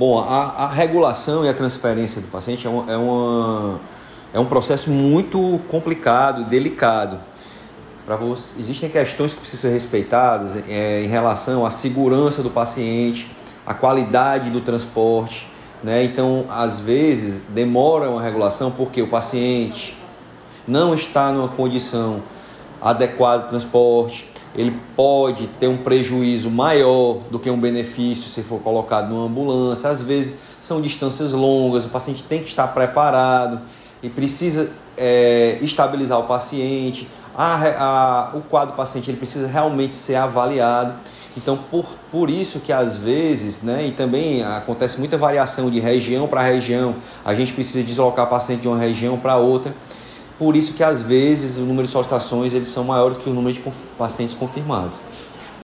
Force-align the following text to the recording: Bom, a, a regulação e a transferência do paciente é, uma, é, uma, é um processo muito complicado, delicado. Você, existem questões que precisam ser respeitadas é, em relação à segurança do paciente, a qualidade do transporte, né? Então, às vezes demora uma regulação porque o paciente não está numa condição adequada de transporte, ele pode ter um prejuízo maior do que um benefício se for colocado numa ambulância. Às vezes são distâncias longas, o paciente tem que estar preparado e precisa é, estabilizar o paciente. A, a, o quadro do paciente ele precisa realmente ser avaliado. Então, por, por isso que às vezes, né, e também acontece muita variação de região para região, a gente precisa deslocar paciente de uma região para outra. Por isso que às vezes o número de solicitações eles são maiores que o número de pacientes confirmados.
Bom, 0.00 0.18
a, 0.18 0.64
a 0.64 0.66
regulação 0.66 1.44
e 1.44 1.48
a 1.50 1.52
transferência 1.52 2.22
do 2.22 2.28
paciente 2.28 2.66
é, 2.66 2.70
uma, 2.70 2.90
é, 2.90 2.96
uma, 2.96 3.80
é 4.32 4.40
um 4.40 4.46
processo 4.46 4.90
muito 4.90 5.60
complicado, 5.68 6.44
delicado. 6.44 7.20
Você, 8.06 8.58
existem 8.58 8.88
questões 8.88 9.34
que 9.34 9.40
precisam 9.40 9.68
ser 9.68 9.74
respeitadas 9.74 10.56
é, 10.66 11.02
em 11.04 11.06
relação 11.06 11.66
à 11.66 11.70
segurança 11.70 12.42
do 12.42 12.48
paciente, 12.48 13.30
a 13.66 13.74
qualidade 13.74 14.48
do 14.48 14.62
transporte, 14.62 15.46
né? 15.84 16.02
Então, 16.02 16.46
às 16.48 16.80
vezes 16.80 17.42
demora 17.50 18.08
uma 18.08 18.22
regulação 18.22 18.70
porque 18.70 19.02
o 19.02 19.06
paciente 19.06 19.98
não 20.66 20.94
está 20.94 21.30
numa 21.30 21.48
condição 21.48 22.22
adequada 22.80 23.42
de 23.42 23.48
transporte, 23.50 24.30
ele 24.54 24.76
pode 24.96 25.46
ter 25.58 25.68
um 25.68 25.76
prejuízo 25.76 26.50
maior 26.50 27.18
do 27.30 27.38
que 27.38 27.50
um 27.50 27.60
benefício 27.60 28.24
se 28.24 28.42
for 28.42 28.60
colocado 28.60 29.08
numa 29.08 29.26
ambulância. 29.26 29.88
Às 29.88 30.02
vezes 30.02 30.38
são 30.60 30.80
distâncias 30.80 31.32
longas, 31.32 31.84
o 31.84 31.88
paciente 31.88 32.22
tem 32.24 32.40
que 32.40 32.48
estar 32.48 32.68
preparado 32.68 33.60
e 34.02 34.08
precisa 34.08 34.70
é, 34.96 35.58
estabilizar 35.62 36.18
o 36.18 36.24
paciente. 36.24 37.08
A, 37.34 37.54
a, 37.54 38.36
o 38.36 38.42
quadro 38.42 38.74
do 38.74 38.76
paciente 38.76 39.10
ele 39.10 39.16
precisa 39.16 39.46
realmente 39.46 39.94
ser 39.94 40.16
avaliado. 40.16 40.94
Então, 41.36 41.56
por, 41.70 41.86
por 42.10 42.28
isso 42.28 42.58
que 42.58 42.72
às 42.72 42.96
vezes, 42.96 43.62
né, 43.62 43.86
e 43.86 43.92
também 43.92 44.42
acontece 44.42 44.98
muita 44.98 45.16
variação 45.16 45.70
de 45.70 45.78
região 45.78 46.26
para 46.26 46.42
região, 46.42 46.96
a 47.24 47.34
gente 47.34 47.52
precisa 47.52 47.84
deslocar 47.84 48.28
paciente 48.28 48.62
de 48.62 48.68
uma 48.68 48.78
região 48.78 49.16
para 49.16 49.36
outra. 49.36 49.74
Por 50.40 50.56
isso 50.56 50.72
que 50.72 50.82
às 50.82 51.02
vezes 51.02 51.58
o 51.58 51.66
número 51.66 51.86
de 51.86 51.92
solicitações 51.92 52.54
eles 52.54 52.68
são 52.68 52.82
maiores 52.82 53.18
que 53.18 53.28
o 53.28 53.34
número 53.34 53.52
de 53.52 53.62
pacientes 53.98 54.34
confirmados. 54.34 54.94